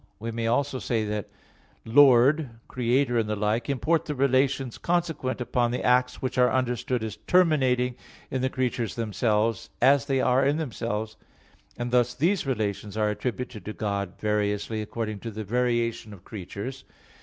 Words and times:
We 0.17 0.31
may 0.31 0.47
also 0.47 0.79
say 0.79 1.05
that 1.05 1.29
"Lord", 1.85 2.49
"Creator" 2.67 3.19
and 3.19 3.29
the 3.29 3.35
like, 3.35 3.69
import 3.69 4.05
the 4.05 4.15
relations 4.15 4.79
consequent 4.79 5.39
upon 5.39 5.69
the 5.69 5.83
acts 5.83 6.23
which 6.23 6.39
are 6.39 6.51
understood 6.51 7.03
as 7.03 7.17
terminating 7.27 7.93
in 8.31 8.41
the 8.41 8.49
creatures 8.49 8.95
themselves, 8.95 9.69
as 9.79 10.07
they 10.07 10.19
are 10.19 10.43
in 10.43 10.57
themselves; 10.57 11.17
and 11.77 11.91
thus 11.91 12.15
these 12.15 12.47
relations 12.47 12.97
are 12.97 13.11
attributed 13.11 13.63
to 13.65 13.73
God 13.73 14.13
variously, 14.19 14.81
according 14.81 15.19
to 15.19 15.29
the 15.29 15.43
variation 15.43 16.13
of 16.13 16.25
creatures. 16.25 16.83